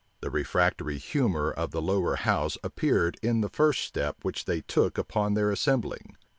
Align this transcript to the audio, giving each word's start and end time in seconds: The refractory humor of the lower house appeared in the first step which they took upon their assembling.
The 0.21 0.31
refractory 0.31 0.97
humor 0.97 1.51
of 1.51 1.69
the 1.69 1.79
lower 1.79 2.15
house 2.15 2.57
appeared 2.63 3.19
in 3.21 3.41
the 3.41 3.49
first 3.49 3.81
step 3.83 4.17
which 4.23 4.45
they 4.45 4.61
took 4.61 4.97
upon 4.97 5.35
their 5.35 5.51
assembling. 5.51 6.17